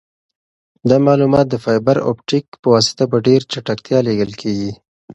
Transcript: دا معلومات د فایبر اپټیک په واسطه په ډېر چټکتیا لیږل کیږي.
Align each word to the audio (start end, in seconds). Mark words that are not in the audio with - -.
دا 0.89 0.97
معلومات 1.07 1.45
د 1.49 1.55
فایبر 1.63 1.97
اپټیک 2.11 2.45
په 2.61 2.67
واسطه 2.73 3.03
په 3.11 3.17
ډېر 3.27 3.41
چټکتیا 3.51 3.99
لیږل 4.07 4.31
کیږي. 4.41 4.71